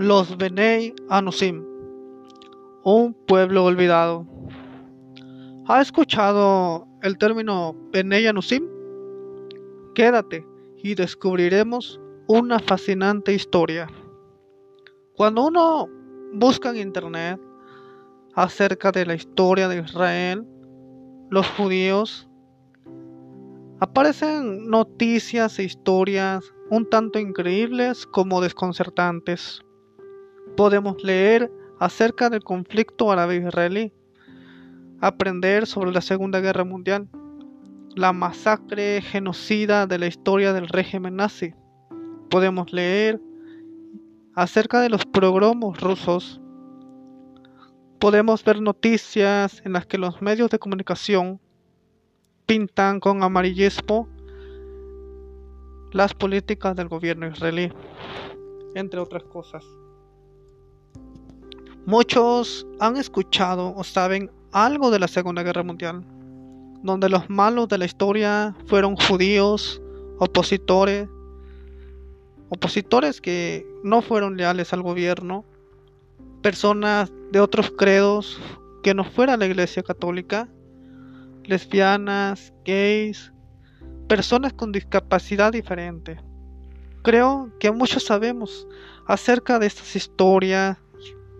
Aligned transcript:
Los 0.00 0.38
Benei 0.38 0.94
Anusim, 1.08 1.64
un 2.84 3.14
pueblo 3.26 3.64
olvidado. 3.64 4.24
¿Ha 5.66 5.80
escuchado 5.80 6.86
el 7.02 7.18
término 7.18 7.74
Benei 7.90 8.28
Anusim? 8.28 8.64
Quédate 9.96 10.46
y 10.76 10.94
descubriremos 10.94 12.00
una 12.28 12.60
fascinante 12.60 13.34
historia. 13.34 13.88
Cuando 15.16 15.48
uno 15.48 15.88
busca 16.32 16.70
en 16.70 16.76
internet 16.76 17.40
acerca 18.36 18.92
de 18.92 19.04
la 19.04 19.14
historia 19.14 19.66
de 19.66 19.80
Israel, 19.80 20.46
los 21.28 21.48
judíos, 21.56 22.28
aparecen 23.80 24.68
noticias 24.68 25.58
e 25.58 25.64
historias 25.64 26.44
un 26.70 26.88
tanto 26.88 27.18
increíbles 27.18 28.06
como 28.06 28.40
desconcertantes 28.40 29.64
podemos 30.58 31.04
leer 31.04 31.52
acerca 31.78 32.30
del 32.30 32.42
conflicto 32.42 33.12
árabe-israelí, 33.12 33.92
aprender 35.00 35.68
sobre 35.68 35.92
la 35.92 36.00
Segunda 36.00 36.40
Guerra 36.40 36.64
Mundial, 36.64 37.08
la 37.94 38.12
masacre 38.12 39.00
genocida 39.00 39.86
de 39.86 39.98
la 40.00 40.08
historia 40.08 40.52
del 40.52 40.66
régimen 40.66 41.14
nazi. 41.14 41.54
Podemos 42.28 42.72
leer 42.72 43.20
acerca 44.34 44.80
de 44.80 44.88
los 44.88 45.06
progromos 45.06 45.80
rusos. 45.80 46.40
Podemos 48.00 48.42
ver 48.42 48.60
noticias 48.60 49.62
en 49.64 49.74
las 49.74 49.86
que 49.86 49.96
los 49.96 50.20
medios 50.20 50.50
de 50.50 50.58
comunicación 50.58 51.40
pintan 52.46 52.98
con 52.98 53.22
amarillismo 53.22 54.08
las 55.92 56.14
políticas 56.14 56.74
del 56.74 56.88
gobierno 56.88 57.28
israelí, 57.28 57.72
entre 58.74 58.98
otras 58.98 59.22
cosas. 59.22 59.64
Muchos 61.88 62.66
han 62.80 62.98
escuchado 62.98 63.74
o 63.74 63.82
saben 63.82 64.30
algo 64.52 64.90
de 64.90 64.98
la 64.98 65.08
Segunda 65.08 65.42
Guerra 65.42 65.62
Mundial, 65.62 66.04
donde 66.82 67.08
los 67.08 67.30
malos 67.30 67.66
de 67.68 67.78
la 67.78 67.86
historia 67.86 68.54
fueron 68.66 68.94
judíos, 68.94 69.80
opositores, 70.18 71.08
opositores 72.50 73.22
que 73.22 73.66
no 73.84 74.02
fueron 74.02 74.36
leales 74.36 74.74
al 74.74 74.82
gobierno, 74.82 75.46
personas 76.42 77.10
de 77.32 77.40
otros 77.40 77.70
credos 77.70 78.38
que 78.82 78.92
no 78.92 79.02
fuera 79.02 79.38
la 79.38 79.46
Iglesia 79.46 79.82
Católica, 79.82 80.46
lesbianas, 81.44 82.52
gays, 82.66 83.32
personas 84.08 84.52
con 84.52 84.72
discapacidad 84.72 85.52
diferente. 85.52 86.20
Creo 87.02 87.50
que 87.58 87.70
muchos 87.70 88.04
sabemos 88.04 88.68
acerca 89.06 89.58
de 89.58 89.68
estas 89.68 89.96
historias 89.96 90.76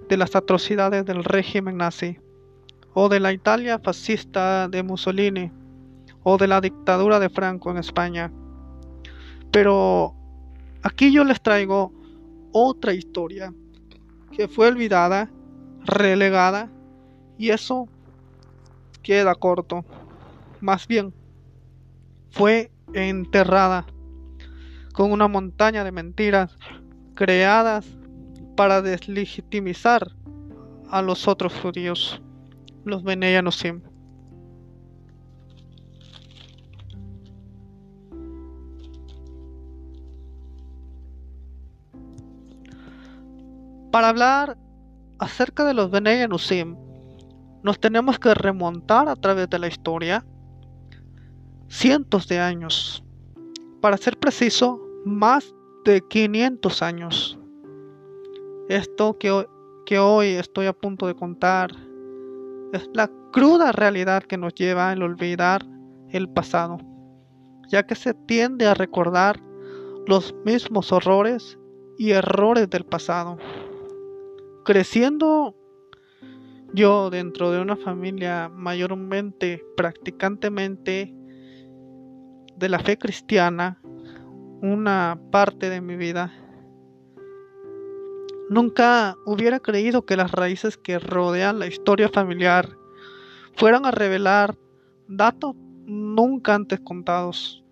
de 0.08 0.16
las 0.16 0.34
atrocidades 0.34 1.04
del 1.04 1.24
régimen 1.24 1.76
nazi, 1.76 2.18
o 2.94 3.08
de 3.08 3.20
la 3.20 3.32
Italia 3.32 3.78
fascista 3.78 4.68
de 4.68 4.82
Mussolini, 4.82 5.52
o 6.22 6.38
de 6.38 6.48
la 6.48 6.60
dictadura 6.60 7.18
de 7.18 7.28
Franco 7.28 7.70
en 7.70 7.78
España. 7.78 8.32
Pero 9.50 10.14
aquí 10.82 11.12
yo 11.12 11.24
les 11.24 11.40
traigo 11.40 11.92
otra 12.52 12.94
historia 12.94 13.52
que 14.32 14.48
fue 14.48 14.68
olvidada, 14.68 15.30
relegada, 15.84 16.70
y 17.36 17.50
eso 17.50 17.88
queda 19.02 19.34
corto. 19.34 19.84
Más 20.60 20.88
bien, 20.88 21.14
fue 22.30 22.70
enterrada 22.92 23.86
con 24.92 25.12
una 25.12 25.28
montaña 25.28 25.84
de 25.84 25.92
mentiras 25.92 26.58
creadas 27.14 27.97
para 28.58 28.82
deslegitimizar 28.82 30.10
a 30.90 31.00
los 31.00 31.28
otros 31.28 31.54
judíos, 31.62 32.20
los 32.84 33.04
Benei 33.04 33.36
Anusim. 33.36 33.82
Para 43.92 44.08
hablar 44.08 44.58
acerca 45.20 45.64
de 45.64 45.74
los 45.74 45.92
Benei 45.92 46.22
Anusim, 46.22 46.76
nos 47.62 47.78
tenemos 47.78 48.18
que 48.18 48.34
remontar 48.34 49.08
a 49.08 49.14
través 49.14 49.48
de 49.48 49.60
la 49.60 49.68
historia 49.68 50.26
cientos 51.68 52.26
de 52.26 52.40
años. 52.40 53.04
Para 53.80 53.96
ser 53.96 54.18
preciso, 54.18 54.80
más 55.04 55.54
de 55.84 56.02
500 56.10 56.82
años. 56.82 57.37
Esto 58.68 59.16
que 59.18 59.30
hoy, 59.30 59.46
que 59.86 59.98
hoy 59.98 60.28
estoy 60.28 60.66
a 60.66 60.74
punto 60.74 61.06
de 61.06 61.14
contar 61.14 61.70
es 62.74 62.90
la 62.92 63.10
cruda 63.32 63.72
realidad 63.72 64.22
que 64.22 64.36
nos 64.36 64.54
lleva 64.54 64.92
a 64.92 64.94
olvidar 64.94 65.64
el 66.10 66.28
pasado, 66.28 66.76
ya 67.68 67.86
que 67.86 67.94
se 67.94 68.12
tiende 68.12 68.66
a 68.66 68.74
recordar 68.74 69.40
los 70.06 70.34
mismos 70.44 70.92
horrores 70.92 71.58
y 71.96 72.10
errores 72.10 72.68
del 72.68 72.84
pasado. 72.84 73.38
Creciendo 74.66 75.56
yo 76.74 77.08
dentro 77.08 77.50
de 77.50 77.62
una 77.62 77.76
familia 77.76 78.50
mayormente, 78.50 79.64
practicantemente 79.78 81.14
de 82.56 82.68
la 82.68 82.78
fe 82.80 82.98
cristiana, 82.98 83.80
una 84.60 85.18
parte 85.30 85.70
de 85.70 85.80
mi 85.80 85.96
vida 85.96 86.30
Nunca 88.50 89.16
hubiera 89.26 89.60
creído 89.60 90.06
que 90.06 90.16
las 90.16 90.32
raíces 90.32 90.78
que 90.78 90.98
rodean 90.98 91.58
la 91.58 91.66
historia 91.66 92.08
familiar 92.08 92.76
fueran 93.56 93.84
a 93.84 93.90
revelar 93.90 94.56
datos 95.06 95.54
nunca 95.84 96.54
antes 96.54 96.80
contados. 96.80 97.62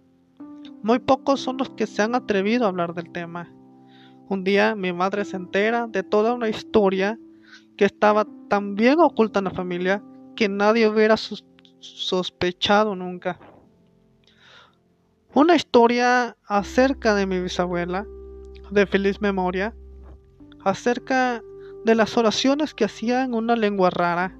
Muy 0.82 0.98
pocos 0.98 1.40
son 1.40 1.56
los 1.56 1.70
que 1.70 1.86
se 1.86 2.02
han 2.02 2.14
atrevido 2.14 2.64
a 2.64 2.68
hablar 2.68 2.94
del 2.94 3.10
tema. 3.10 3.50
Un 4.28 4.44
día 4.44 4.74
mi 4.74 4.92
madre 4.92 5.24
se 5.24 5.36
entera 5.36 5.86
de 5.86 6.02
toda 6.02 6.34
una 6.34 6.48
historia 6.48 7.18
que 7.76 7.86
estaba 7.86 8.26
tan 8.48 8.74
bien 8.74 9.00
oculta 9.00 9.38
en 9.38 9.46
la 9.46 9.50
familia 9.52 10.02
que 10.34 10.48
nadie 10.48 10.88
hubiera 10.88 11.16
sospechado 11.16 12.94
nunca. 12.94 13.38
Una 15.32 15.56
historia 15.56 16.36
acerca 16.46 17.14
de 17.14 17.26
mi 17.26 17.40
bisabuela, 17.40 18.06
de 18.70 18.86
feliz 18.86 19.20
memoria, 19.20 19.74
acerca 20.66 21.44
de 21.84 21.94
las 21.94 22.16
oraciones 22.16 22.74
que 22.74 22.84
hacía 22.84 23.22
en 23.22 23.34
una 23.34 23.54
lengua 23.54 23.88
rara, 23.88 24.36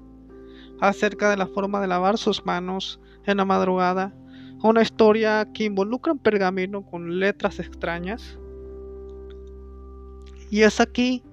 acerca 0.81 1.29
de 1.29 1.37
la 1.37 1.47
forma 1.47 1.79
de 1.79 1.87
lavar 1.87 2.17
sus 2.17 2.45
manos 2.45 2.99
en 3.25 3.37
la 3.37 3.45
madrugada, 3.45 4.13
una 4.61 4.81
historia 4.81 5.47
que 5.53 5.63
involucra 5.63 6.11
un 6.11 6.19
pergamino 6.19 6.85
con 6.85 7.21
letras 7.21 7.59
extrañas. 7.59 8.37
Y 10.49 10.63
es 10.63 10.81
aquí 10.81 11.23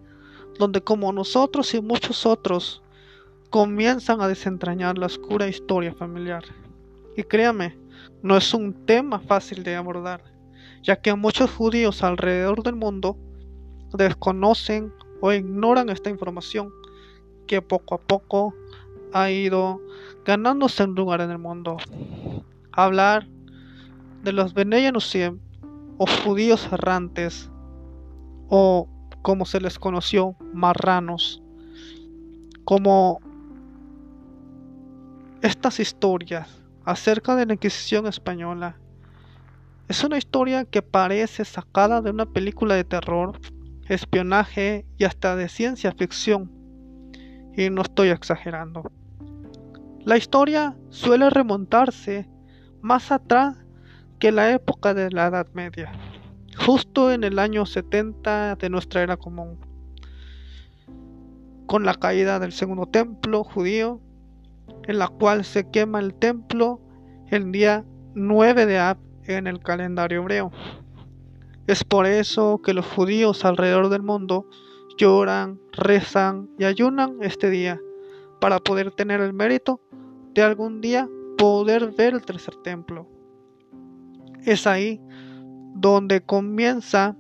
donde 0.60 0.80
como 0.80 1.12
nosotros 1.12 1.74
y 1.74 1.82
muchos 1.82 2.24
otros 2.24 2.80
comienzan 3.50 4.20
a 4.20 4.28
desentrañar 4.28 4.96
la 4.96 5.06
oscura 5.06 5.48
historia 5.48 5.92
familiar. 5.92 6.44
Y 7.16 7.24
créame, 7.24 7.76
no 8.22 8.36
es 8.36 8.54
un 8.54 8.72
tema 8.86 9.18
fácil 9.18 9.64
de 9.64 9.74
abordar, 9.74 10.22
ya 10.84 10.94
que 10.94 11.12
muchos 11.16 11.50
judíos 11.50 12.04
alrededor 12.04 12.62
del 12.62 12.76
mundo 12.76 13.16
desconocen 13.96 14.92
o 15.20 15.32
ignoran 15.32 15.88
esta 15.88 16.10
información 16.10 16.72
que 17.46 17.62
poco 17.62 17.94
a 17.94 17.98
poco 17.98 18.54
ha 19.12 19.30
ido 19.30 19.80
ganándose 20.24 20.84
un 20.84 20.94
lugar 20.94 21.20
en 21.20 21.30
el 21.30 21.38
mundo. 21.38 21.76
Hablar 22.72 23.28
de 24.22 24.32
los 24.32 24.54
Benei 24.54 24.90
o 25.98 26.06
judíos 26.24 26.68
errantes 26.72 27.50
o 28.48 28.88
como 29.22 29.46
se 29.46 29.60
les 29.60 29.78
conoció 29.78 30.36
marranos 30.52 31.42
como 32.64 33.20
estas 35.40 35.78
historias 35.78 36.48
acerca 36.84 37.36
de 37.36 37.46
la 37.46 37.54
Inquisición 37.54 38.06
española 38.06 38.76
es 39.88 40.02
una 40.02 40.16
historia 40.16 40.64
que 40.64 40.82
parece 40.82 41.44
sacada 41.44 42.00
de 42.00 42.10
una 42.10 42.26
película 42.26 42.74
de 42.74 42.84
terror 42.84 43.38
espionaje 43.88 44.86
y 44.98 45.04
hasta 45.04 45.36
de 45.36 45.48
ciencia 45.48 45.92
ficción. 45.92 46.50
Y 47.56 47.70
no 47.70 47.82
estoy 47.82 48.08
exagerando. 48.08 48.90
La 50.04 50.16
historia 50.16 50.76
suele 50.90 51.30
remontarse 51.30 52.28
más 52.82 53.10
atrás 53.10 53.56
que 54.18 54.32
la 54.32 54.52
época 54.52 54.94
de 54.94 55.10
la 55.10 55.26
Edad 55.26 55.46
Media, 55.54 55.92
justo 56.56 57.12
en 57.12 57.24
el 57.24 57.38
año 57.38 57.64
70 57.64 58.56
de 58.56 58.70
nuestra 58.70 59.02
era 59.02 59.16
común, 59.16 59.58
con 61.66 61.84
la 61.84 61.94
caída 61.94 62.38
del 62.38 62.52
segundo 62.52 62.86
templo 62.86 63.44
judío, 63.44 64.00
en 64.86 64.98
la 64.98 65.08
cual 65.08 65.44
se 65.44 65.70
quema 65.70 66.00
el 66.00 66.14
templo 66.14 66.80
el 67.30 67.50
día 67.52 67.84
9 68.14 68.66
de 68.66 68.78
Ab 68.78 68.98
en 69.24 69.46
el 69.46 69.60
calendario 69.60 70.20
hebreo. 70.20 70.52
Es 71.66 71.82
por 71.82 72.06
eso 72.06 72.60
que 72.62 72.74
los 72.74 72.84
judíos 72.84 73.44
alrededor 73.44 73.88
del 73.88 74.02
mundo 74.02 74.46
lloran, 74.98 75.60
rezan 75.72 76.50
y 76.58 76.64
ayunan 76.64 77.18
este 77.22 77.48
día 77.48 77.80
para 78.38 78.58
poder 78.58 78.90
tener 78.90 79.20
el 79.20 79.32
mérito 79.32 79.80
de 80.34 80.42
algún 80.42 80.82
día 80.82 81.08
poder 81.38 81.92
ver 81.92 82.14
el 82.14 82.22
tercer 82.22 82.56
templo. 82.56 83.08
Es 84.44 84.66
ahí 84.66 85.00
donde 85.74 86.20
comienza 86.20 87.16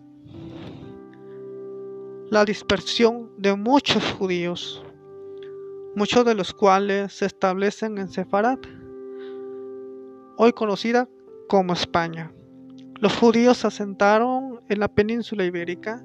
la 2.30 2.44
dispersión 2.44 3.30
de 3.38 3.56
muchos 3.56 4.12
judíos, 4.12 4.84
muchos 5.96 6.24
de 6.26 6.34
los 6.34 6.52
cuales 6.52 7.14
se 7.14 7.26
establecen 7.26 7.96
en 7.96 8.08
Sefarad, 8.08 8.58
hoy 10.36 10.52
conocida 10.52 11.08
como 11.48 11.72
España. 11.72 12.32
Los 13.00 13.16
judíos 13.16 13.58
se 13.58 13.66
asentaron 13.66 14.60
en 14.68 14.78
la 14.80 14.88
península 14.88 15.44
ibérica, 15.44 16.02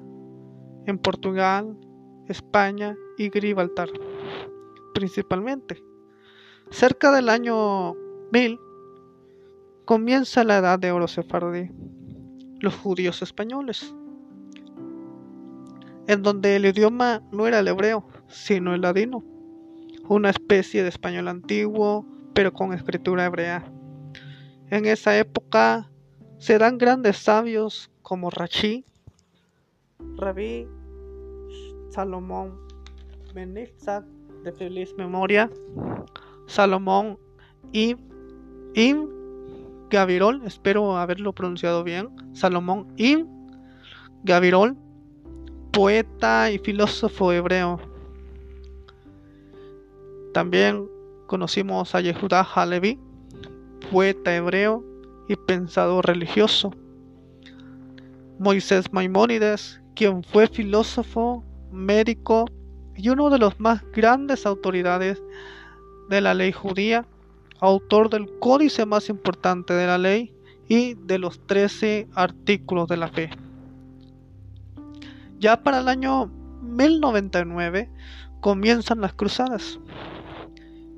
en 0.86 0.98
Portugal, 0.98 1.76
España 2.26 2.96
y 3.16 3.30
Gibraltar, 3.30 3.88
principalmente. 4.92 5.82
Cerca 6.70 7.12
del 7.12 7.28
año 7.28 7.94
1000 8.32 8.58
comienza 9.84 10.44
la 10.44 10.58
edad 10.58 10.78
de 10.78 10.92
oro 10.92 11.08
sefardí, 11.08 11.70
los 12.60 12.74
judíos 12.74 13.22
españoles, 13.22 13.94
en 16.06 16.22
donde 16.22 16.56
el 16.56 16.66
idioma 16.66 17.22
no 17.32 17.46
era 17.46 17.60
el 17.60 17.68
hebreo, 17.68 18.06
sino 18.28 18.74
el 18.74 18.82
ladino, 18.82 19.24
una 20.08 20.30
especie 20.30 20.82
de 20.82 20.88
español 20.88 21.28
antiguo, 21.28 22.04
pero 22.34 22.52
con 22.52 22.72
escritura 22.72 23.26
hebrea. 23.26 23.64
En 24.70 24.86
esa 24.86 25.16
época 25.16 25.90
se 26.40 26.56
dan 26.58 26.78
grandes 26.78 27.18
sabios 27.18 27.90
como 28.02 28.30
Rachi, 28.30 28.84
Rabí, 30.16 30.66
Salomón, 31.90 32.58
Benizat 33.34 34.04
de 34.42 34.50
feliz 34.52 34.94
memoria, 34.96 35.50
Salomón 36.46 37.18
y 37.72 37.94
Im 38.74 39.08
Gavirol, 39.90 40.42
espero 40.46 40.96
haberlo 40.96 41.34
pronunciado 41.34 41.84
bien, 41.84 42.08
Salomón 42.32 42.86
Im 42.96 43.28
Gavirol, 44.24 44.78
poeta 45.72 46.50
y 46.50 46.58
filósofo 46.58 47.32
hebreo. 47.32 47.78
También 50.32 50.88
conocimos 51.26 51.94
a 51.94 52.00
Yehuda 52.00 52.40
Halevi, 52.42 52.98
poeta 53.90 54.34
hebreo 54.34 54.89
y 55.30 55.36
pensador 55.36 56.08
religioso. 56.08 56.72
Moisés 58.40 58.92
Maimónides, 58.92 59.80
quien 59.94 60.24
fue 60.24 60.48
filósofo, 60.48 61.44
médico 61.70 62.46
y 62.96 63.10
uno 63.10 63.30
de 63.30 63.38
los 63.38 63.60
más 63.60 63.80
grandes 63.92 64.44
autoridades 64.44 65.22
de 66.08 66.20
la 66.20 66.34
ley 66.34 66.50
judía, 66.50 67.06
autor 67.60 68.10
del 68.10 68.28
códice 68.40 68.84
más 68.86 69.08
importante 69.08 69.72
de 69.72 69.86
la 69.86 69.98
ley 69.98 70.34
y 70.68 70.94
de 70.94 71.20
los 71.20 71.46
trece 71.46 72.08
artículos 72.16 72.88
de 72.88 72.96
la 72.96 73.06
fe. 73.06 73.30
Ya 75.38 75.62
para 75.62 75.78
el 75.78 75.86
año 75.86 76.26
1099 76.60 77.88
comienzan 78.40 79.00
las 79.00 79.14
cruzadas, 79.14 79.78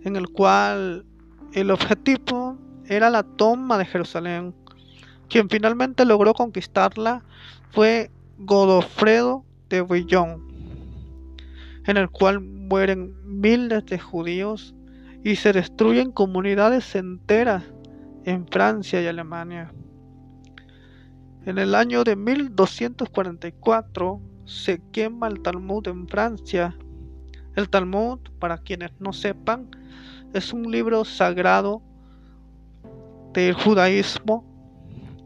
en 0.04 0.16
el 0.16 0.30
cual 0.30 1.04
el 1.52 1.70
objetivo 1.70 2.56
era 2.92 3.10
la 3.10 3.22
toma 3.22 3.78
de 3.78 3.84
Jerusalén. 3.84 4.54
Quien 5.28 5.48
finalmente 5.48 6.04
logró 6.04 6.34
conquistarla 6.34 7.22
fue 7.70 8.10
Godofredo 8.38 9.44
de 9.68 9.80
Bouillon, 9.80 10.46
en 11.86 11.96
el 11.96 12.10
cual 12.10 12.40
mueren 12.40 13.14
miles 13.24 13.86
de 13.86 13.98
judíos 13.98 14.74
y 15.24 15.36
se 15.36 15.52
destruyen 15.52 16.12
comunidades 16.12 16.94
enteras 16.94 17.64
en 18.24 18.46
Francia 18.46 19.00
y 19.00 19.06
Alemania. 19.06 19.72
En 21.46 21.58
el 21.58 21.74
año 21.74 22.04
de 22.04 22.14
1244 22.14 24.20
se 24.44 24.82
quema 24.92 25.28
el 25.28 25.40
Talmud 25.40 25.88
en 25.88 26.06
Francia. 26.08 26.76
El 27.56 27.68
Talmud, 27.68 28.18
para 28.38 28.58
quienes 28.58 28.92
no 29.00 29.12
sepan, 29.12 29.68
es 30.34 30.52
un 30.52 30.70
libro 30.70 31.04
sagrado 31.04 31.82
del 33.32 33.54
judaísmo 33.54 34.44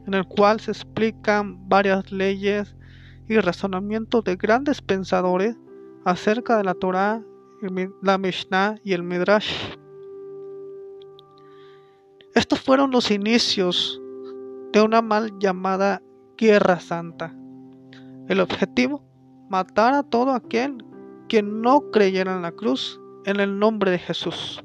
en 0.07 0.15
el 0.15 0.27
cual 0.27 0.61
se 0.61 0.71
explican 0.71 1.69
varias 1.69 2.11
leyes 2.13 2.77
y 3.29 3.39
razonamientos 3.39 4.23
de 4.25 4.37
grandes 4.37 4.81
pensadores 4.81 5.57
acerca 6.05 6.57
de 6.57 6.65
la 6.65 6.75
Torah, 6.75 7.23
la 8.03 8.19
Mishnah 8.19 8.77
y 8.85 8.93
el 8.93 9.03
Midrash. 9.03 9.53
Estos 12.35 12.61
fueron 12.61 12.93
los 12.93 13.11
inicios 13.11 14.01
de 14.73 14.83
una 14.83 15.03
mal 15.03 15.33
llamada 15.41 16.03
Guerra 16.37 16.79
Santa. 16.79 17.35
El 18.29 18.41
objetivo, 18.41 19.03
matar 19.49 19.95
a 19.95 20.03
todo 20.03 20.33
aquel 20.33 20.85
que 21.29 21.43
no 21.43 21.91
creyera 21.91 22.37
en 22.37 22.43
la 22.43 22.53
cruz 22.53 23.01
en 23.25 23.41
el 23.41 23.59
nombre 23.59 23.91
de 23.91 23.99
Jesús. 23.99 24.63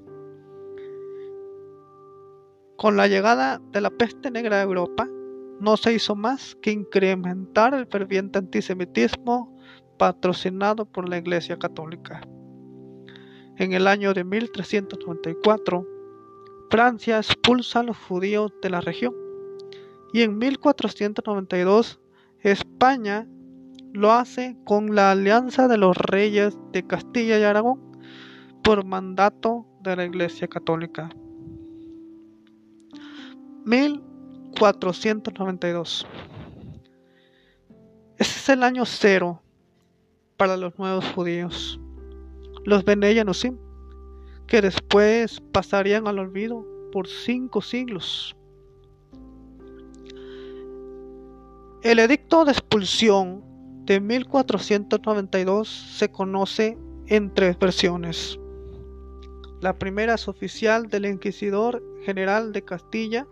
Con 2.81 2.97
la 2.97 3.07
llegada 3.07 3.61
de 3.71 3.79
la 3.79 3.91
peste 3.91 4.31
negra 4.31 4.57
a 4.57 4.63
Europa, 4.63 5.07
no 5.59 5.77
se 5.77 5.93
hizo 5.93 6.15
más 6.15 6.57
que 6.63 6.71
incrementar 6.71 7.75
el 7.75 7.85
ferviente 7.85 8.39
antisemitismo 8.39 9.55
patrocinado 9.99 10.87
por 10.87 11.07
la 11.07 11.19
Iglesia 11.19 11.59
Católica. 11.59 12.21
En 13.57 13.73
el 13.73 13.85
año 13.85 14.15
de 14.15 14.23
1394, 14.23 15.85
Francia 16.71 17.17
expulsa 17.17 17.81
a 17.81 17.83
los 17.83 17.97
judíos 17.97 18.51
de 18.63 18.71
la 18.71 18.81
región 18.81 19.13
y 20.11 20.23
en 20.23 20.39
1492 20.39 21.99
España 22.39 23.27
lo 23.93 24.11
hace 24.11 24.57
con 24.63 24.95
la 24.95 25.11
alianza 25.11 25.67
de 25.67 25.77
los 25.77 25.95
reyes 25.95 26.57
de 26.71 26.87
Castilla 26.87 27.37
y 27.37 27.43
Aragón 27.43 27.79
por 28.63 28.83
mandato 28.85 29.67
de 29.83 29.95
la 29.97 30.05
Iglesia 30.05 30.47
Católica. 30.47 31.11
1492. 33.65 36.07
Ese 38.17 38.39
es 38.39 38.49
el 38.49 38.63
año 38.63 38.85
cero 38.85 39.41
para 40.37 40.57
los 40.57 40.77
nuevos 40.79 41.05
judíos, 41.13 41.79
los 42.65 42.83
Bene 42.83 43.23
que 44.47 44.61
después 44.61 45.39
pasarían 45.51 46.07
al 46.07 46.17
olvido 46.19 46.65
por 46.91 47.07
cinco 47.07 47.61
siglos. 47.61 48.35
El 51.83 51.99
edicto 51.99 52.45
de 52.45 52.51
expulsión 52.51 53.43
de 53.85 53.99
1492 53.99 55.67
se 55.67 56.11
conoce 56.11 56.77
en 57.07 57.33
tres 57.33 57.57
versiones. 57.57 58.37
La 59.61 59.79
primera 59.79 60.13
es 60.15 60.27
oficial 60.27 60.89
del 60.89 61.05
Inquisidor 61.05 61.81
General 62.03 62.51
de 62.51 62.63
Castilla, 62.63 63.27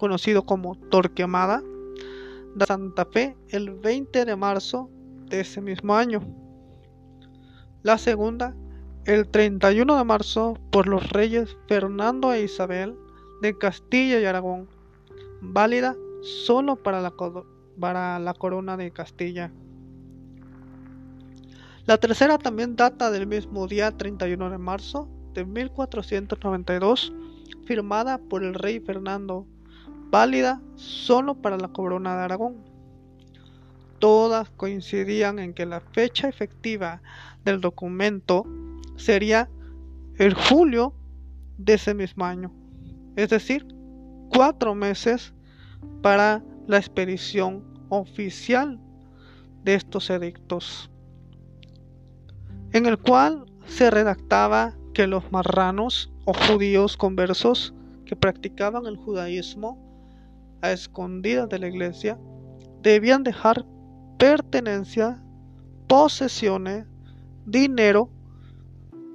conocido 0.00 0.44
como 0.44 0.76
Torquemada, 0.88 1.62
de 2.56 2.66
Santa 2.66 3.04
Fe 3.04 3.36
el 3.50 3.70
20 3.70 4.24
de 4.24 4.34
marzo 4.34 4.90
de 5.26 5.40
ese 5.40 5.60
mismo 5.60 5.94
año. 5.94 6.20
La 7.82 7.98
segunda 7.98 8.56
el 9.04 9.28
31 9.28 9.96
de 9.96 10.04
marzo 10.04 10.58
por 10.72 10.88
los 10.88 11.10
reyes 11.10 11.54
Fernando 11.68 12.32
e 12.32 12.44
Isabel 12.44 12.96
de 13.42 13.56
Castilla 13.56 14.18
y 14.20 14.24
Aragón, 14.24 14.68
válida 15.42 15.94
solo 16.22 16.76
para 16.76 17.02
la, 17.02 17.12
para 17.78 18.18
la 18.18 18.34
corona 18.34 18.78
de 18.78 18.90
Castilla. 18.90 19.52
La 21.84 21.98
tercera 21.98 22.38
también 22.38 22.74
data 22.74 23.10
del 23.10 23.26
mismo 23.26 23.66
día 23.66 23.90
31 23.90 24.50
de 24.50 24.58
marzo 24.58 25.08
de 25.34 25.44
1492, 25.44 27.12
firmada 27.66 28.18
por 28.18 28.42
el 28.42 28.54
rey 28.54 28.80
Fernando, 28.80 29.46
válida 30.10 30.60
solo 30.76 31.34
para 31.34 31.56
la 31.56 31.68
corona 31.68 32.16
de 32.16 32.24
Aragón. 32.24 32.56
Todas 33.98 34.50
coincidían 34.50 35.38
en 35.38 35.54
que 35.54 35.66
la 35.66 35.80
fecha 35.80 36.28
efectiva 36.28 37.02
del 37.44 37.60
documento 37.60 38.46
sería 38.96 39.48
el 40.16 40.34
julio 40.34 40.94
de 41.58 41.74
ese 41.74 41.94
mismo 41.94 42.24
año. 42.24 42.52
Es 43.16 43.30
decir, 43.30 43.66
cuatro 44.30 44.74
meses 44.74 45.32
para 46.02 46.42
la 46.66 46.78
expedición 46.78 47.64
oficial 47.88 48.78
de 49.64 49.74
estos 49.74 50.08
edictos, 50.08 50.90
en 52.72 52.86
el 52.86 52.98
cual 52.98 53.44
se 53.66 53.90
redactaba 53.90 54.74
que 54.94 55.06
los 55.06 55.30
marranos 55.30 56.10
o 56.24 56.32
judíos 56.32 56.96
conversos 56.96 57.74
que 58.06 58.16
practicaban 58.16 58.86
el 58.86 58.96
judaísmo 58.96 59.89
a 60.62 60.72
escondidas 60.72 61.48
de 61.48 61.58
la 61.58 61.68
iglesia 61.68 62.18
debían 62.82 63.22
dejar 63.22 63.64
pertenencia 64.18 65.22
posesiones, 65.88 66.86
dinero, 67.46 68.10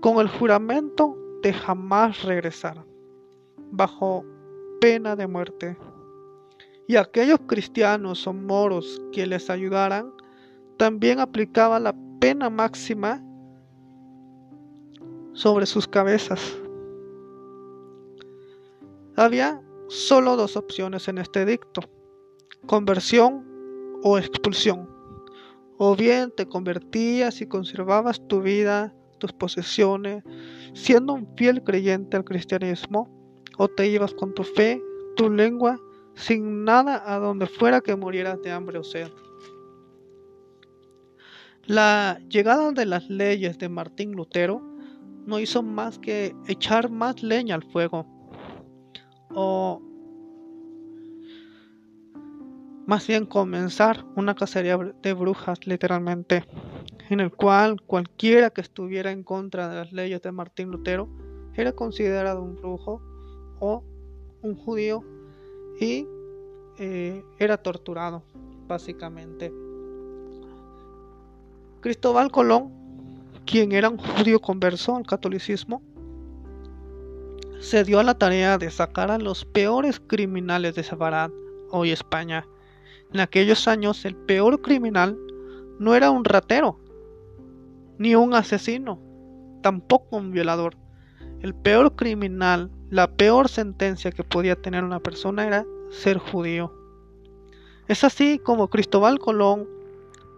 con 0.01 0.19
el 0.19 0.27
juramento 0.27 1.17
de 1.41 1.53
jamás 1.53 2.23
regresar, 2.23 2.85
bajo 3.71 4.23
pena 4.81 5.15
de 5.15 5.27
muerte. 5.27 5.77
Y 6.87 6.97
aquellos 6.97 7.39
cristianos 7.47 8.27
o 8.27 8.33
moros 8.33 9.01
que 9.11 9.25
les 9.25 9.49
ayudaran, 9.49 10.11
también 10.77 11.19
aplicaban 11.19 11.83
la 11.83 11.95
pena 12.19 12.49
máxima 12.49 13.23
sobre 15.33 15.65
sus 15.65 15.87
cabezas. 15.87 16.57
Había 19.15 19.61
solo 19.87 20.35
dos 20.35 20.55
opciones 20.57 21.07
en 21.07 21.17
este 21.17 21.45
dicto, 21.45 21.81
conversión 22.65 23.45
o 24.03 24.17
expulsión. 24.17 24.89
O 25.77 25.95
bien 25.95 26.31
te 26.35 26.47
convertías 26.47 27.41
y 27.41 27.47
conservabas 27.47 28.25
tu 28.27 28.41
vida, 28.41 28.95
tus 29.19 29.33
posesiones, 29.33 30.23
siendo 30.73 31.13
un 31.13 31.27
fiel 31.35 31.63
creyente 31.63 32.17
al 32.17 32.23
cristianismo, 32.23 33.09
o 33.57 33.67
te 33.67 33.87
ibas 33.87 34.13
con 34.13 34.33
tu 34.33 34.43
fe, 34.43 34.81
tu 35.15 35.29
lengua, 35.29 35.79
sin 36.15 36.63
nada 36.63 37.03
a 37.05 37.19
donde 37.19 37.47
fuera 37.47 37.81
que 37.81 37.95
murieras 37.95 38.41
de 38.41 38.51
hambre 38.51 38.79
o 38.79 38.83
sed. 38.83 39.09
La 41.65 42.19
llegada 42.29 42.71
de 42.71 42.85
las 42.85 43.09
leyes 43.09 43.57
de 43.57 43.69
Martín 43.69 44.11
Lutero 44.11 44.61
no 45.25 45.39
hizo 45.39 45.63
más 45.63 45.97
que 45.97 46.35
echar 46.47 46.91
más 46.91 47.23
leña 47.23 47.55
al 47.55 47.63
fuego, 47.63 48.05
o 49.35 49.81
más 52.87 53.05
bien 53.07 53.25
comenzar 53.25 54.05
una 54.15 54.35
cacería 54.35 54.77
de 54.77 55.13
brujas 55.13 55.65
literalmente, 55.67 56.45
en 57.09 57.19
el 57.19 57.31
cual 57.31 57.81
cualquiera 57.81 58.49
que 58.49 58.61
estuviera 58.61 59.11
en 59.11 59.23
contra 59.23 59.69
de 59.69 59.75
las 59.75 59.91
leyes 59.91 60.21
de 60.21 60.31
Martín 60.31 60.71
Lutero 60.71 61.09
era 61.55 61.71
considerado 61.71 62.41
un 62.41 62.55
brujo 62.55 63.01
o 63.59 63.83
un 64.41 64.55
judío 64.55 65.03
y 65.79 66.07
eh, 66.77 67.23
era 67.39 67.57
torturado 67.57 68.23
básicamente. 68.67 69.51
Cristóbal 71.81 72.31
Colón, 72.31 72.71
quien 73.45 73.71
era 73.71 73.89
un 73.89 73.97
judío 73.97 74.39
converso 74.39 74.95
al 74.95 75.05
catolicismo, 75.05 75.81
se 77.65 77.83
dio 77.83 77.99
a 77.99 78.03
la 78.03 78.13
tarea 78.13 78.59
de 78.59 78.69
sacar 78.69 79.09
a 79.09 79.17
los 79.17 79.43
peores 79.43 79.99
criminales 79.99 80.75
de 80.75 80.83
Sefarad, 80.83 81.31
hoy 81.71 81.89
España, 81.89 82.45
en 83.11 83.19
aquellos 83.19 83.67
años 83.67 84.05
el 84.05 84.15
peor 84.15 84.61
criminal 84.61 85.17
no 85.79 85.95
era 85.95 86.11
un 86.11 86.23
ratero, 86.25 86.79
ni 87.97 88.13
un 88.13 88.35
asesino, 88.35 88.99
tampoco 89.63 90.17
un 90.17 90.31
violador. 90.31 90.77
El 91.41 91.55
peor 91.55 91.95
criminal, 91.95 92.69
la 92.91 93.11
peor 93.11 93.49
sentencia 93.49 94.11
que 94.11 94.23
podía 94.23 94.55
tener 94.55 94.83
una 94.83 94.99
persona 94.99 95.47
era 95.47 95.65
ser 95.89 96.19
judío. 96.19 96.71
Es 97.87 98.03
así 98.03 98.37
como 98.37 98.69
Cristóbal 98.69 99.17
Colón 99.17 99.67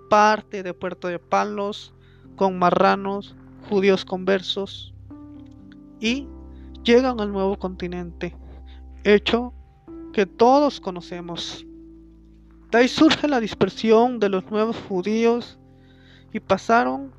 parte 0.10 0.64
de 0.64 0.74
Puerto 0.74 1.10
de 1.10 1.20
Palos 1.20 1.94
con 2.38 2.58
marranos, 2.58 3.36
judíos 3.70 4.06
conversos 4.06 4.94
y 6.00 6.26
llegan 6.88 7.20
al 7.20 7.34
nuevo 7.34 7.60
continente, 7.60 8.34
hecho 9.04 9.54
que 10.14 10.26
todos 10.26 10.80
conocemos. 10.80 11.66
De 12.72 12.78
ahí 12.78 12.88
surge 12.88 13.28
la 13.28 13.42
dispersión 13.42 14.20
de 14.20 14.30
los 14.30 14.50
nuevos 14.50 14.78
judíos 14.88 15.60
y 16.32 16.40
pasaron 16.40 17.12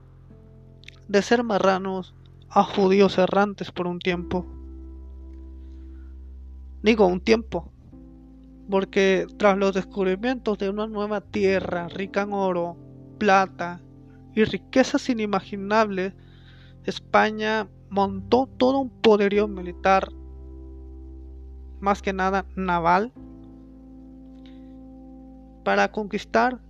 de 1.06 1.20
ser 1.20 1.44
marranos 1.44 2.14
a 2.48 2.64
judíos 2.64 3.18
errantes 3.18 3.70
por 3.70 3.87
un 3.87 3.98
tiempo. 3.98 4.46
Digo 6.82 7.06
un 7.06 7.20
tiempo, 7.20 7.70
porque 8.70 9.26
tras 9.37 9.58
los 9.58 9.75
descubrimientos 9.75 10.56
de 10.58 10.70
una 10.70 10.87
nueva 10.87 11.20
tierra 11.20 11.88
rica 11.88 12.22
en 12.22 12.32
oro, 12.32 12.76
plata 13.18 13.82
y 14.34 14.44
riquezas 14.44 15.10
inimaginables, 15.10 16.14
España 16.84 17.68
montó 17.90 18.49
todo 18.57 18.78
un 18.78 18.90
poderío 18.90 19.49
militar, 19.49 20.09
más 21.80 22.02
que 22.02 22.12
nada 22.12 22.47
naval, 22.57 23.12
para 25.64 25.90
conquistar 25.92 26.61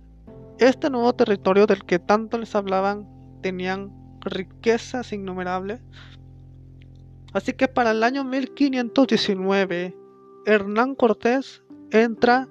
este 0.59 0.89
nuevo 0.89 1.13
territorio 1.13 1.65
del 1.65 1.85
que 1.85 1.99
tanto 1.99 2.37
les 2.37 2.55
hablaban, 2.55 3.07
tenían 3.41 3.91
riquezas 4.21 5.13
innumerables. 5.13 5.81
Así 7.33 7.53
que 7.53 7.67
para 7.67 7.91
el 7.91 8.03
año 8.03 8.23
1519, 8.23 9.95
Hernán 10.45 10.95
Cortés 10.95 11.63
entra 11.91 12.47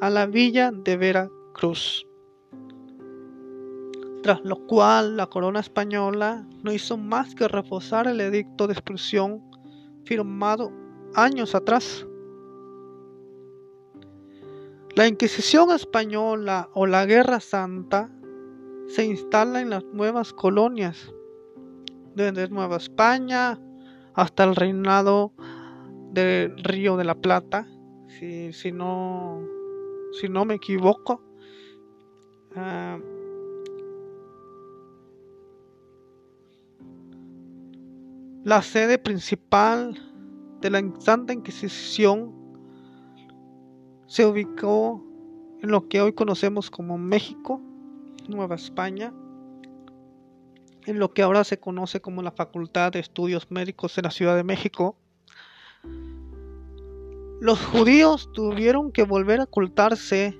a 0.00 0.08
la 0.08 0.26
villa 0.26 0.70
de 0.72 0.96
Veracruz. 0.96 2.06
Tras 4.22 4.40
lo 4.44 4.66
cual 4.66 5.16
la 5.16 5.26
corona 5.26 5.60
española 5.60 6.46
no 6.62 6.72
hizo 6.72 6.96
más 6.96 7.34
que 7.34 7.48
reforzar 7.48 8.06
el 8.06 8.20
edicto 8.20 8.66
de 8.66 8.74
expulsión 8.74 9.42
firmado 10.04 10.70
años 11.14 11.54
atrás. 11.54 12.06
La 14.94 15.06
Inquisición 15.06 15.70
española 15.70 16.68
o 16.74 16.86
la 16.86 17.06
Guerra 17.06 17.40
Santa 17.40 18.10
se 18.88 19.04
instala 19.04 19.60
en 19.60 19.70
las 19.70 19.84
nuevas 19.84 20.32
colonias, 20.32 21.12
desde 22.14 22.48
Nueva 22.48 22.76
España 22.76 23.58
hasta 24.14 24.44
el 24.44 24.56
reinado 24.56 25.32
del 26.10 26.58
Río 26.58 26.96
de 26.96 27.04
la 27.04 27.14
Plata, 27.14 27.68
si, 28.18 28.52
si, 28.52 28.72
no, 28.72 29.40
si 30.20 30.28
no 30.28 30.44
me 30.44 30.54
equivoco. 30.54 31.22
Ah, 32.56 32.98
la 38.44 38.62
sede 38.62 38.98
principal 38.98 39.98
de 40.60 40.70
la 40.70 40.82
Santa 40.98 41.32
Inquisición 41.32 42.32
se 44.06 44.24
ubicó 44.24 45.04
en 45.62 45.70
lo 45.70 45.88
que 45.88 46.00
hoy 46.00 46.14
conocemos 46.14 46.70
como 46.70 46.96
México, 46.96 47.60
Nueva 48.28 48.54
España, 48.54 49.12
en 50.86 50.98
lo 50.98 51.12
que 51.12 51.22
ahora 51.22 51.44
se 51.44 51.60
conoce 51.60 52.00
como 52.00 52.22
la 52.22 52.30
Facultad 52.30 52.92
de 52.92 53.00
Estudios 53.00 53.50
Médicos 53.50 53.94
de 53.94 54.02
la 54.02 54.10
Ciudad 54.10 54.36
de 54.36 54.44
México. 54.44 54.96
Los 57.40 57.64
judíos 57.66 58.30
tuvieron 58.32 58.90
que 58.90 59.02
volver 59.02 59.40
a 59.40 59.44
ocultarse. 59.44 60.38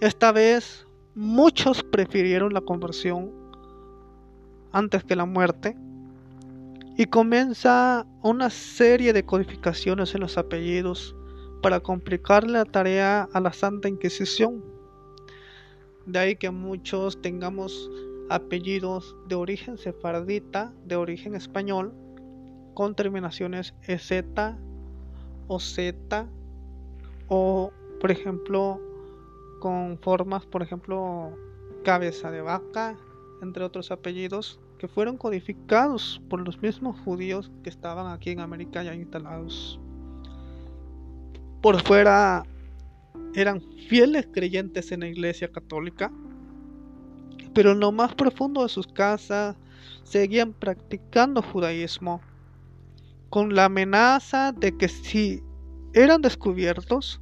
Esta 0.00 0.32
vez 0.32 0.86
muchos 1.14 1.82
prefirieron 1.82 2.54
la 2.54 2.62
conversión 2.62 3.32
antes 4.72 5.04
que 5.04 5.16
la 5.16 5.26
muerte. 5.26 5.76
Y 6.98 7.04
comienza 7.04 8.06
una 8.22 8.48
serie 8.48 9.12
de 9.12 9.22
codificaciones 9.22 10.14
en 10.14 10.22
los 10.22 10.38
apellidos 10.38 11.14
para 11.60 11.80
complicar 11.80 12.48
la 12.48 12.64
tarea 12.64 13.28
a 13.34 13.40
la 13.40 13.52
Santa 13.52 13.86
Inquisición. 13.86 14.64
De 16.06 16.18
ahí 16.18 16.36
que 16.36 16.50
muchos 16.50 17.20
tengamos 17.20 17.90
apellidos 18.30 19.14
de 19.28 19.34
origen 19.34 19.76
sefardita, 19.76 20.72
de 20.86 20.96
origen 20.96 21.34
español, 21.34 21.92
con 22.72 22.94
terminaciones 22.94 23.74
EZ 23.86 24.24
o 25.48 25.60
Z, 25.60 26.26
o 27.28 27.72
por 28.00 28.10
ejemplo 28.10 28.80
con 29.60 29.98
formas, 29.98 30.46
por 30.46 30.62
ejemplo, 30.62 31.36
cabeza 31.84 32.30
de 32.30 32.40
vaca, 32.40 32.96
entre 33.42 33.64
otros 33.64 33.90
apellidos 33.90 34.58
que 34.78 34.88
fueron 34.88 35.16
codificados 35.16 36.20
por 36.28 36.40
los 36.40 36.60
mismos 36.60 36.98
judíos 37.00 37.50
que 37.62 37.70
estaban 37.70 38.12
aquí 38.12 38.30
en 38.30 38.40
América 38.40 38.82
ya 38.82 38.94
instalados. 38.94 39.80
Por 41.62 41.82
fuera 41.82 42.44
eran 43.34 43.60
fieles 43.88 44.28
creyentes 44.32 44.92
en 44.92 45.00
la 45.00 45.08
iglesia 45.08 45.48
católica, 45.50 46.12
pero 47.54 47.72
en 47.72 47.80
lo 47.80 47.92
más 47.92 48.14
profundo 48.14 48.62
de 48.62 48.68
sus 48.68 48.86
casas 48.86 49.56
seguían 50.02 50.52
practicando 50.52 51.42
judaísmo, 51.42 52.20
con 53.30 53.54
la 53.54 53.66
amenaza 53.66 54.52
de 54.52 54.76
que 54.76 54.88
si 54.88 55.42
eran 55.92 56.22
descubiertos, 56.22 57.20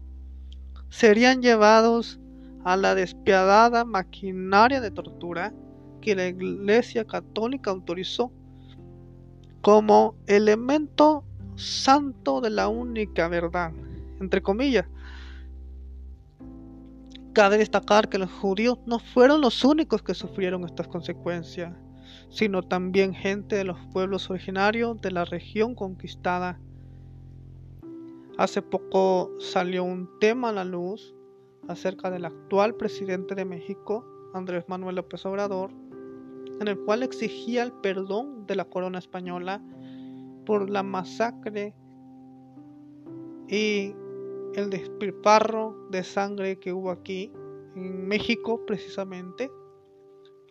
serían 0.90 1.42
llevados 1.42 2.20
a 2.64 2.76
la 2.76 2.94
despiadada 2.94 3.84
maquinaria 3.84 4.80
de 4.80 4.90
tortura 4.90 5.52
que 6.04 6.14
la 6.14 6.28
Iglesia 6.28 7.04
Católica 7.04 7.70
autorizó 7.70 8.30
como 9.62 10.14
elemento 10.26 11.24
santo 11.56 12.40
de 12.40 12.50
la 12.50 12.68
única 12.68 13.28
verdad 13.28 13.72
entre 14.20 14.42
comillas. 14.42 14.86
Cabe 17.32 17.58
destacar 17.58 18.08
que 18.08 18.18
los 18.18 18.30
judíos 18.30 18.78
no 18.86 18.98
fueron 18.98 19.40
los 19.40 19.64
únicos 19.64 20.02
que 20.02 20.14
sufrieron 20.14 20.64
estas 20.64 20.86
consecuencias, 20.88 21.74
sino 22.30 22.62
también 22.62 23.12
gente 23.12 23.56
de 23.56 23.64
los 23.64 23.78
pueblos 23.92 24.30
originarios 24.30 25.00
de 25.00 25.10
la 25.10 25.24
región 25.24 25.74
conquistada. 25.74 26.60
Hace 28.38 28.62
poco 28.62 29.30
salió 29.40 29.84
un 29.84 30.08
tema 30.20 30.50
a 30.50 30.52
la 30.52 30.64
luz 30.64 31.14
acerca 31.68 32.10
del 32.10 32.24
actual 32.24 32.74
presidente 32.74 33.34
de 33.34 33.44
México, 33.44 34.04
Andrés 34.32 34.64
Manuel 34.68 34.96
López 34.96 35.24
Obrador, 35.26 35.72
en 36.60 36.68
el 36.68 36.78
cual 36.78 37.02
exigía 37.02 37.62
el 37.62 37.72
perdón 37.72 38.46
de 38.46 38.56
la 38.56 38.64
corona 38.64 38.98
española 38.98 39.62
por 40.46 40.70
la 40.70 40.82
masacre 40.82 41.74
y 43.48 43.94
el 44.54 44.70
despilfarro 44.70 45.88
de 45.90 46.04
sangre 46.04 46.58
que 46.58 46.72
hubo 46.72 46.90
aquí 46.90 47.32
en 47.74 48.06
México 48.06 48.64
precisamente, 48.66 49.50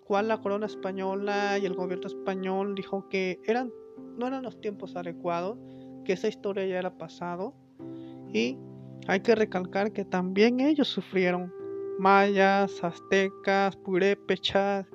cual 0.05 0.27
la 0.27 0.41
corona 0.41 0.65
española 0.65 1.57
y 1.57 1.65
el 1.65 1.73
gobierno 1.73 2.07
español 2.07 2.75
dijo 2.75 3.07
que 3.09 3.39
eran 3.45 3.71
no 4.17 4.27
eran 4.27 4.43
los 4.43 4.59
tiempos 4.59 4.95
adecuados, 4.95 5.57
que 6.05 6.13
esa 6.13 6.27
historia 6.27 6.65
ya 6.65 6.79
era 6.79 6.97
pasado. 6.97 7.53
Y 8.31 8.57
hay 9.07 9.19
que 9.21 9.35
recalcar 9.35 9.91
que 9.91 10.05
también 10.05 10.59
ellos 10.59 10.87
sufrieron 10.87 11.53
mayas, 11.99 12.83
aztecas, 12.83 13.75
purépechas 13.77 14.85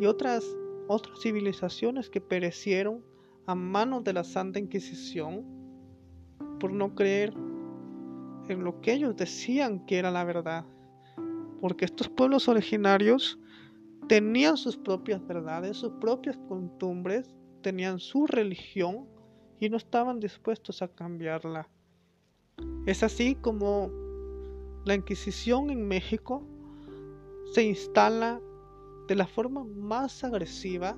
y 0.00 0.06
otras 0.06 0.44
otras 0.88 1.20
civilizaciones 1.20 2.10
que 2.10 2.20
perecieron 2.20 3.04
a 3.46 3.54
manos 3.54 4.04
de 4.04 4.12
la 4.12 4.24
Santa 4.24 4.58
Inquisición 4.58 5.44
por 6.60 6.72
no 6.72 6.94
creer 6.94 7.32
en 8.48 8.64
lo 8.64 8.80
que 8.80 8.92
ellos 8.92 9.16
decían 9.16 9.84
que 9.86 9.98
era 9.98 10.10
la 10.10 10.24
verdad. 10.24 10.64
Porque 11.60 11.84
estos 11.84 12.08
pueblos 12.08 12.48
originarios 12.48 13.38
tenían 14.08 14.56
sus 14.56 14.76
propias 14.76 15.26
verdades, 15.26 15.76
sus 15.76 15.92
propias 15.94 16.36
costumbres, 16.48 17.34
tenían 17.62 17.98
su 17.98 18.26
religión 18.26 19.08
y 19.58 19.68
no 19.68 19.76
estaban 19.76 20.20
dispuestos 20.20 20.82
a 20.82 20.88
cambiarla. 20.88 21.68
Es 22.86 23.02
así 23.02 23.34
como 23.34 23.90
la 24.84 24.94
Inquisición 24.94 25.70
en 25.70 25.86
México 25.88 26.46
se 27.52 27.64
instala 27.64 28.40
de 29.06 29.14
la 29.14 29.26
forma 29.26 29.64
más 29.64 30.24
agresiva. 30.24 30.96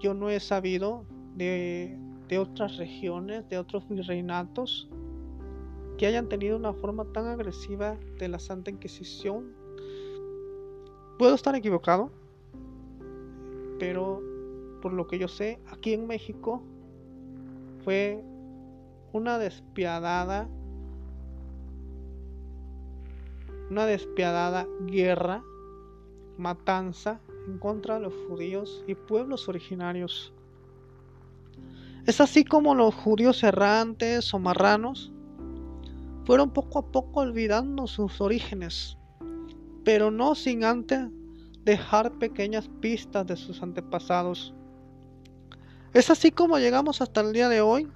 Yo 0.00 0.14
no 0.14 0.30
he 0.30 0.40
sabido 0.40 1.04
de, 1.34 1.98
de 2.28 2.38
otras 2.38 2.76
regiones, 2.76 3.48
de 3.48 3.58
otros 3.58 3.88
virreinatos, 3.88 4.88
que 5.98 6.06
hayan 6.06 6.28
tenido 6.28 6.56
una 6.56 6.72
forma 6.72 7.04
tan 7.12 7.26
agresiva 7.26 7.96
de 8.18 8.28
la 8.28 8.38
Santa 8.38 8.70
Inquisición. 8.70 9.52
Puedo 11.18 11.34
estar 11.34 11.54
equivocado, 11.54 12.10
pero 13.78 14.20
por 14.82 14.92
lo 14.92 15.06
que 15.06 15.18
yo 15.18 15.28
sé, 15.28 15.60
aquí 15.66 15.94
en 15.94 16.06
México 16.06 16.62
fue 17.84 18.22
una 19.12 19.38
despiadada, 19.38 20.48
una 23.70 23.86
despiadada 23.86 24.66
guerra, 24.86 25.42
matanza 26.38 27.20
en 27.46 27.58
contra 27.58 27.94
de 27.94 28.00
los 28.00 28.14
judíos 28.28 28.84
y 28.86 28.94
pueblos 28.94 29.48
originarios. 29.48 30.32
Es 32.06 32.20
así 32.20 32.44
como 32.44 32.74
los 32.74 32.94
judíos 32.94 33.42
errantes 33.42 34.34
o 34.34 34.38
marranos 34.38 35.12
fueron 36.24 36.50
poco 36.50 36.78
a 36.78 36.86
poco 36.90 37.20
olvidando 37.20 37.86
sus 37.86 38.20
orígenes, 38.20 38.96
pero 39.84 40.10
no 40.10 40.34
sin 40.34 40.64
antes 40.64 41.08
dejar 41.64 42.12
pequeñas 42.18 42.68
pistas 42.80 43.26
de 43.26 43.36
sus 43.36 43.62
antepasados. 43.62 44.54
Es 45.92 46.10
así 46.10 46.30
como 46.30 46.58
llegamos 46.58 47.00
hasta 47.00 47.20
el 47.20 47.32
día 47.32 47.48
de 47.48 47.60
hoy, 47.60 47.88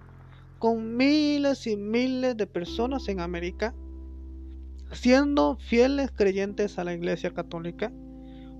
con 0.58 0.96
miles 0.96 1.66
y 1.66 1.76
miles 1.76 2.36
de 2.36 2.46
personas 2.46 3.08
en 3.08 3.20
América, 3.20 3.74
siendo 4.92 5.56
fieles 5.56 6.10
creyentes 6.10 6.78
a 6.78 6.84
la 6.84 6.94
Iglesia 6.94 7.32
Católica. 7.32 7.92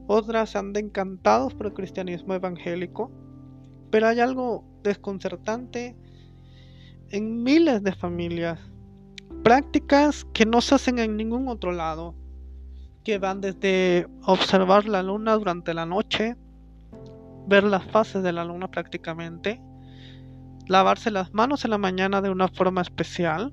Otras 0.09 0.57
han 0.57 0.75
encantados 0.75 1.55
por 1.55 1.67
el 1.67 1.75
cristianismo 1.75 2.33
evangélico, 2.33 3.13
pero 3.91 4.07
hay 4.07 4.21
algo 4.21 4.65
desconcertante 4.83 5.97
en 7.11 7.43
miles 7.43 7.83
de 7.83 7.93
familias 7.93 8.59
prácticas 9.45 10.27
que 10.33 10.47
no 10.47 10.63
se 10.63 10.77
hacen 10.77 10.99
en 10.99 11.19
ningún 11.19 11.47
otro 11.49 11.73
lado, 11.73 12.15
que 13.05 13.19
van 13.19 13.43
desde 13.43 14.07
observar 14.25 14.89
la 14.89 15.03
luna 15.03 15.35
durante 15.35 15.75
la 15.75 15.85
noche, 15.85 16.37
ver 17.47 17.65
las 17.65 17.85
fases 17.85 18.23
de 18.23 18.33
la 18.33 18.47
luna 18.47 18.71
prácticamente, 18.71 19.61
lavarse 20.69 21.11
las 21.11 21.35
manos 21.35 21.67
en 21.67 21.71
la 21.73 21.79
mañana 21.79 22.23
de 22.23 22.31
una 22.31 22.49
forma 22.49 22.81
especial. 22.81 23.53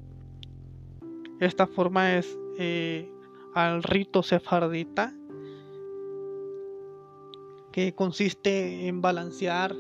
Esta 1.42 1.68
forma 1.68 2.16
es 2.16 2.38
eh, 2.60 3.12
al 3.54 3.84
rito 3.84 4.24
sefardita, 4.24 5.14
que 7.76 7.94
consiste 7.94 8.88
en 8.88 9.02
balancear 9.02 9.76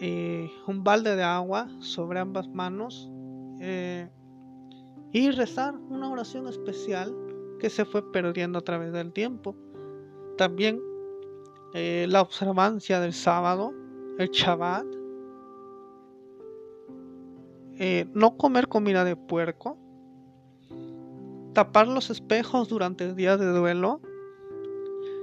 eh, 0.00 0.50
un 0.66 0.82
balde 0.82 1.14
de 1.14 1.24
agua 1.24 1.68
sobre 1.80 2.20
ambas 2.20 2.48
manos. 2.48 3.10
Eh, 3.60 4.08
y 5.12 5.30
rezar 5.30 5.74
una 5.90 6.10
oración 6.10 6.48
especial 6.48 7.14
que 7.60 7.68
se 7.68 7.84
fue 7.84 8.10
perdiendo 8.12 8.60
a 8.60 8.62
través 8.62 8.94
del 8.94 9.12
tiempo. 9.12 9.54
También 10.38 10.80
eh, 11.74 12.06
la 12.08 12.22
observancia 12.22 12.98
del 12.98 13.12
sábado, 13.12 13.74
el 14.18 14.30
Shabbat, 14.30 14.86
no 18.14 18.38
comer 18.38 18.68
comida 18.68 19.04
de 19.04 19.16
puerco, 19.16 19.76
tapar 21.52 21.88
los 21.88 22.08
espejos 22.08 22.70
durante 22.70 23.04
el 23.04 23.16
día 23.16 23.36
de 23.36 23.48
duelo. 23.48 24.00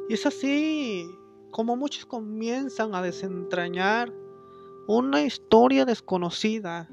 Y 0.07 0.13
es 0.13 0.27
así 0.27 1.09
como 1.53 1.77
muchos 1.77 2.05
comienzan 2.05 2.93
a 2.95 3.01
desentrañar 3.01 4.11
una 4.87 5.21
historia 5.21 5.85
desconocida, 5.85 6.89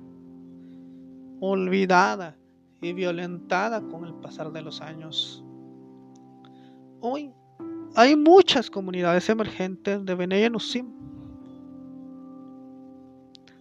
olvidada, 1.41 2.37
y 2.83 2.93
violentada 2.93 3.81
con 3.81 4.05
el 4.05 4.15
pasar 4.15 4.53
de 4.53 4.63
los 4.63 4.81
años. 4.81 5.45
Hoy 7.01 7.33
hay 7.95 8.17
muchas 8.17 8.71
comunidades 8.71 9.29
emergentes 9.29 10.05
de 10.05 10.15
Benaya 10.15 10.51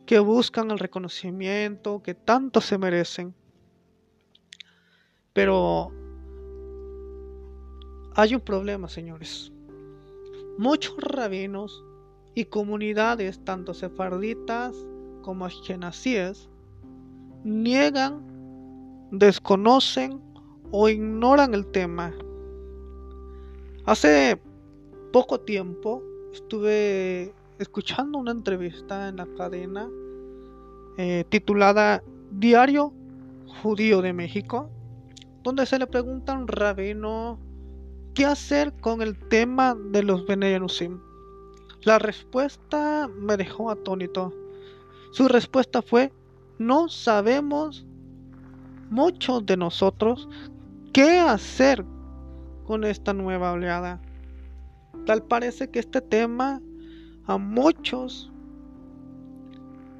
que 0.05 0.19
buscan 0.19 0.71
el 0.71 0.79
reconocimiento 0.79 2.01
que 2.01 2.13
tanto 2.13 2.61
se 2.61 2.77
merecen. 2.77 3.33
Pero 5.33 5.91
hay 8.15 8.35
un 8.35 8.41
problema, 8.41 8.89
señores. 8.89 9.51
Muchos 10.59 10.97
rabinos 10.97 11.85
y 12.35 12.43
comunidades, 12.43 13.39
tanto 13.45 13.73
sefarditas 13.73 14.75
como 15.21 15.45
ashkenazíes, 15.45 16.49
niegan 17.45 19.07
desconocen 19.09 20.19
o 20.71 20.89
ignoran 20.89 21.53
el 21.53 21.65
tema. 21.67 22.11
Hace 23.85 24.37
poco 25.13 25.39
tiempo 25.39 26.03
estuve 26.33 27.33
escuchando 27.57 28.17
una 28.17 28.31
entrevista 28.31 29.07
en 29.07 29.15
la 29.15 29.27
cadena 29.37 29.89
eh, 30.97 31.23
titulada 31.29 32.03
Diario 32.31 32.91
Judío 33.63 34.01
de 34.01 34.11
México, 34.11 34.69
donde 35.41 35.65
se 35.65 35.79
le 35.79 35.87
pregunta 35.87 36.33
a 36.33 36.37
un 36.37 36.49
rabino 36.49 37.39
qué 38.19 38.25
hacer 38.25 38.73
con 38.81 39.01
el 39.01 39.17
tema 39.17 39.75
de 39.75 40.03
los 40.03 40.27
Bene 40.27 40.59
La 41.83 41.99
respuesta 41.99 43.07
me 43.07 43.37
dejó 43.37 43.71
atónito. 43.71 44.33
Su 45.13 45.29
respuesta 45.29 45.81
fue, 45.81 46.11
no 46.57 46.89
sabemos 46.89 47.85
muchos 48.89 49.45
de 49.45 49.55
nosotros 49.55 50.27
qué 50.91 51.17
hacer 51.17 51.85
con 52.65 52.83
esta 52.83 53.13
nueva 53.13 53.53
oleada. 53.53 54.01
Tal 55.05 55.23
parece 55.23 55.69
que 55.69 55.79
este 55.79 56.01
tema 56.01 56.61
a 57.25 57.37
muchos, 57.37 58.29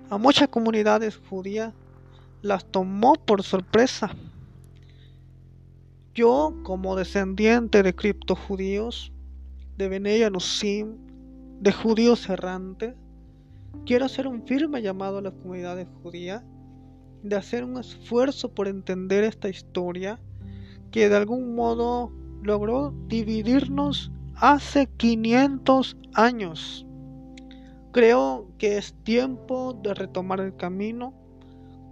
a 0.09 0.17
muchas 0.17 0.49
comunidades 0.49 1.15
judías, 1.29 1.73
las 2.41 2.65
tomó 2.65 3.13
por 3.13 3.43
sorpresa. 3.43 4.13
Yo, 6.19 6.53
como 6.63 6.97
descendiente 6.97 7.81
de 7.81 7.95
criptojudíos, 7.95 9.13
de 9.77 9.87
Benella 9.87 10.29
Nusim, 10.29 10.97
de 11.61 11.71
judíos 11.71 12.27
errantes, 12.27 12.93
quiero 13.85 14.03
hacer 14.03 14.27
un 14.27 14.45
firme 14.45 14.81
llamado 14.81 15.19
a 15.19 15.21
las 15.21 15.31
comunidades 15.31 15.87
judías 16.03 16.43
de 17.23 17.37
hacer 17.37 17.63
un 17.63 17.77
esfuerzo 17.77 18.53
por 18.53 18.67
entender 18.67 19.23
esta 19.23 19.47
historia 19.47 20.19
que 20.91 21.07
de 21.07 21.15
algún 21.15 21.55
modo 21.55 22.11
logró 22.43 22.93
dividirnos 23.07 24.11
hace 24.35 24.87
500 24.87 25.95
años. 26.15 26.85
Creo 27.93 28.51
que 28.57 28.77
es 28.77 28.93
tiempo 29.05 29.79
de 29.81 29.93
retomar 29.93 30.41
el 30.41 30.53
camino 30.57 31.13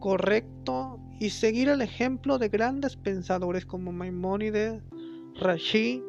correcto 0.01 0.99
y 1.19 1.29
seguir 1.29 1.69
el 1.69 1.81
ejemplo 1.81 2.37
de 2.37 2.49
grandes 2.49 2.95
pensadores 2.95 3.65
como 3.65 3.91
Maimónides, 3.91 4.81
Rashi, 5.39 6.03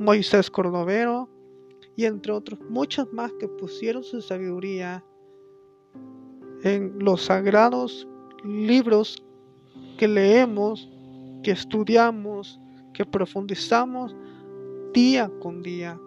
Moisés 0.00 0.50
Cordovero 0.50 1.28
y 1.96 2.04
entre 2.04 2.32
otros 2.32 2.60
muchos 2.68 3.12
más 3.12 3.32
que 3.40 3.48
pusieron 3.48 4.02
su 4.02 4.20
sabiduría 4.20 5.04
en 6.62 6.98
los 6.98 7.22
sagrados 7.22 8.06
libros 8.44 9.22
que 9.96 10.08
leemos, 10.08 10.88
que 11.42 11.52
estudiamos, 11.52 12.60
que 12.94 13.04
profundizamos 13.04 14.14
día 14.92 15.30
con 15.40 15.62
día. 15.62 16.00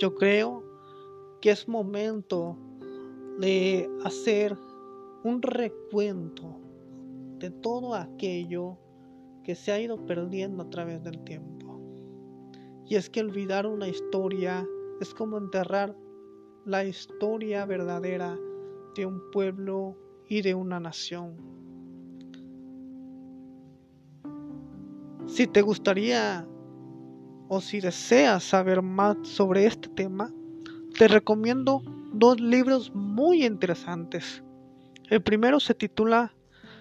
Yo 0.00 0.14
creo 0.14 0.62
que 1.40 1.50
es 1.50 1.68
momento 1.68 2.56
de 3.38 3.88
hacer 4.04 4.56
un 5.24 5.40
recuento 5.40 6.60
de 7.38 7.50
todo 7.50 7.94
aquello 7.94 8.78
que 9.42 9.54
se 9.54 9.72
ha 9.72 9.80
ido 9.80 10.04
perdiendo 10.04 10.62
a 10.62 10.70
través 10.70 11.02
del 11.02 11.24
tiempo. 11.24 11.80
Y 12.86 12.96
es 12.96 13.08
que 13.08 13.20
olvidar 13.20 13.66
una 13.66 13.88
historia 13.88 14.66
es 15.00 15.14
como 15.14 15.38
enterrar 15.38 15.96
la 16.66 16.84
historia 16.84 17.64
verdadera 17.64 18.38
de 18.94 19.06
un 19.06 19.30
pueblo 19.32 19.96
y 20.28 20.42
de 20.42 20.54
una 20.54 20.78
nación. 20.78 21.36
Si 25.26 25.46
te 25.46 25.62
gustaría 25.62 26.46
o 27.48 27.62
si 27.62 27.80
deseas 27.80 28.44
saber 28.44 28.82
más 28.82 29.16
sobre 29.22 29.64
este 29.64 29.88
tema, 29.88 30.30
te 30.98 31.08
recomiendo 31.08 31.80
dos 32.12 32.38
libros 32.40 32.94
muy 32.94 33.44
interesantes. 33.44 34.43
El 35.10 35.22
primero 35.22 35.60
se 35.60 35.74
titula 35.74 36.34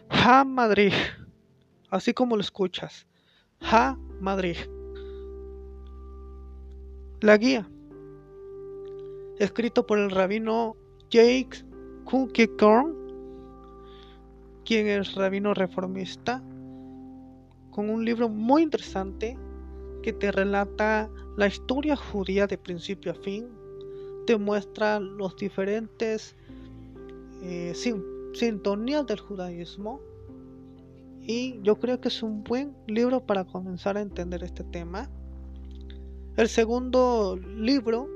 Ja 0.09 0.45
Madrid, 0.45 0.93
así 1.89 2.13
como 2.13 2.35
lo 2.37 2.41
escuchas. 2.41 3.05
Ja 3.59 3.97
Madrid. 4.21 4.55
La 7.19 7.37
guía, 7.37 7.69
escrito 9.39 9.85
por 9.85 9.99
el 9.99 10.09
rabino 10.09 10.77
Jake 11.09 11.65
Kierkegaard, 12.09 12.93
quien 14.63 14.87
es 14.87 15.15
rabino 15.15 15.53
reformista, 15.53 16.41
con 17.71 17.89
un 17.89 18.05
libro 18.05 18.29
muy 18.29 18.61
interesante 18.61 19.37
que 20.01 20.13
te 20.13 20.31
relata 20.31 21.09
la 21.35 21.47
historia 21.47 21.95
judía 21.97 22.47
de 22.47 22.57
principio 22.57 23.11
a 23.11 23.15
fin, 23.15 23.49
te 24.25 24.37
muestra 24.37 24.99
los 24.99 25.35
diferentes 25.35 26.35
eh, 27.41 27.73
sintonías 28.33 29.05
del 29.05 29.19
judaísmo 29.19 30.01
y 31.21 31.59
yo 31.63 31.79
creo 31.79 32.01
que 32.01 32.09
es 32.09 32.21
un 32.21 32.43
buen 32.43 32.75
libro 32.87 33.25
para 33.25 33.45
comenzar 33.45 33.97
a 33.97 34.01
entender 34.01 34.43
este 34.43 34.63
tema. 34.63 35.09
El 36.35 36.49
segundo 36.49 37.37
libro 37.37 38.09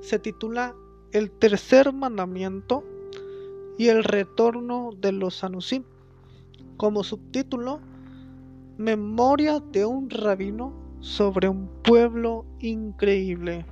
se 0.00 0.18
titula 0.18 0.74
El 1.12 1.30
tercer 1.30 1.92
mandamiento 1.92 2.84
y 3.78 3.88
el 3.88 4.04
retorno 4.04 4.90
de 5.00 5.12
los 5.12 5.42
Anusim. 5.42 5.84
Como 6.76 7.02
subtítulo, 7.02 7.80
Memoria 8.78 9.60
de 9.60 9.84
un 9.84 10.08
rabino 10.08 10.72
sobre 11.00 11.48
un 11.48 11.68
pueblo 11.82 12.46
increíble. 12.60 13.66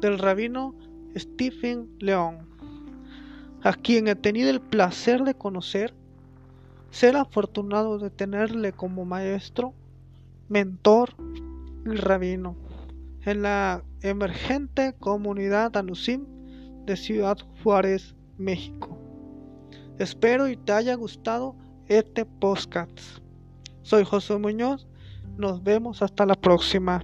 Del 0.00 0.18
rabino 0.18 0.74
Stephen 1.16 1.88
León, 1.98 2.48
a 3.64 3.72
quien 3.72 4.08
he 4.08 4.14
tenido 4.14 4.50
el 4.50 4.60
placer 4.60 5.24
de 5.24 5.34
conocer, 5.34 5.94
ser 6.90 7.16
afortunado 7.16 7.98
de 7.98 8.10
tenerle 8.10 8.72
como 8.72 9.06
maestro, 9.06 9.72
mentor 10.48 11.14
y 11.86 11.96
rabino 11.96 12.56
en 13.24 13.42
la 13.42 13.82
emergente 14.02 14.94
comunidad 15.00 15.76
Anusim 15.78 16.26
de 16.84 16.94
Ciudad 16.96 17.38
Juárez, 17.62 18.14
México. 18.36 18.98
Espero 19.98 20.46
y 20.48 20.56
te 20.56 20.72
haya 20.72 20.94
gustado 20.94 21.56
este 21.88 22.26
podcast. 22.26 22.98
Soy 23.82 24.04
José 24.04 24.36
Muñoz. 24.36 24.86
Nos 25.38 25.62
vemos 25.62 26.02
hasta 26.02 26.26
la 26.26 26.34
próxima. 26.34 27.02